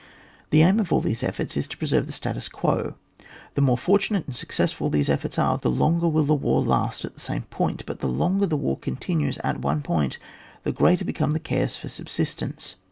The 0.49 0.63
aim 0.63 0.79
of 0.79 0.91
all 0.91 0.99
these 0.99 1.21
efforts 1.21 1.55
is 1.55 1.67
to 1.67 1.77
pre 1.77 1.87
serve 1.87 2.07
the 2.07 2.11
stat%t9 2.11 2.51
quo. 2.51 2.93
The 3.53 3.61
more 3.61 3.77
fortunate 3.77 4.25
and 4.25 4.35
successful 4.35 4.89
these 4.89 5.09
efforts 5.11 5.37
are, 5.37 5.59
the 5.59 5.69
longer 5.69 6.07
will 6.09 6.23
the 6.25 6.33
war 6.33 6.63
last 6.63 7.05
at 7.05 7.13
the 7.13 7.19
same 7.19 7.43
point; 7.51 7.85
but 7.85 7.99
the 7.99 8.07
longer 8.09 8.47
war 8.55 8.79
continues 8.79 9.37
at 9.43 9.59
one 9.59 9.83
point, 9.83 10.17
the 10.63 10.71
greater 10.71 11.05
become 11.05 11.33
the 11.33 11.39
cares 11.39 11.77
for 11.77 11.87
subsist 11.87 12.41
ence. 12.41 12.75